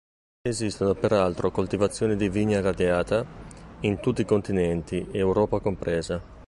[0.41, 3.23] Esistono peraltro coltivazioni di "Vigna radiata"
[3.81, 6.23] in tutti i continenti, Europa compresa.